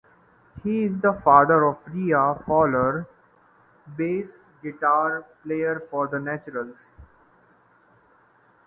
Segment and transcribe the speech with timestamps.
[0.63, 3.05] He is the father of Rhea Fowler,
[3.95, 4.29] bass
[4.63, 6.75] guitar player for the Naturals.